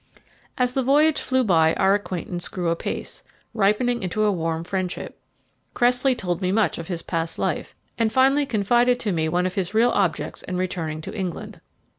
As 0.57 0.73
the 0.73 0.81
voyage 0.81 1.21
flew 1.21 1.43
by 1.43 1.75
our 1.75 1.93
acquaintance 1.93 2.47
grew 2.47 2.69
apace, 2.69 3.21
ripening 3.53 4.01
into 4.01 4.23
a 4.23 4.31
warm 4.31 4.63
friendship. 4.63 5.19
Cressley 5.75 6.15
told 6.15 6.41
me 6.41 6.51
much 6.51 6.79
of 6.79 6.87
his 6.87 7.03
past 7.03 7.37
life, 7.37 7.75
and 7.99 8.11
finally 8.11 8.47
confided 8.47 8.99
to 9.01 9.11
me 9.11 9.29
one 9.29 9.45
of 9.45 9.53
his 9.53 9.75
real 9.75 9.91
objects 9.91 10.41
in 10.41 10.57
returning 10.57 11.01
to 11.01 11.15
England. 11.15 11.61